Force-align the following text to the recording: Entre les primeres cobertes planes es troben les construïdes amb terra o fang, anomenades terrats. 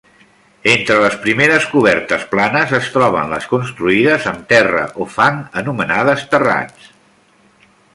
Entre 0.69 0.95
les 1.01 1.17
primeres 1.25 1.67
cobertes 1.73 2.25
planes 2.31 2.73
es 2.79 2.89
troben 2.95 3.29
les 3.35 3.47
construïdes 3.53 4.29
amb 4.35 4.51
terra 4.55 4.85
o 5.07 5.11
fang, 5.19 5.41
anomenades 5.65 6.29
terrats. 6.35 6.95